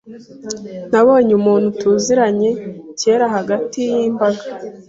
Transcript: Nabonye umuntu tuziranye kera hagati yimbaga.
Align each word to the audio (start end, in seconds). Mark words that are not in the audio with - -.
Nabonye 0.91 1.31
umuntu 1.39 1.67
tuziranye 1.79 2.49
kera 2.99 3.25
hagati 3.35 3.79
yimbaga. 3.91 4.43